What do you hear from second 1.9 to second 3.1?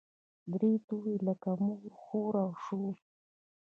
خور او شور.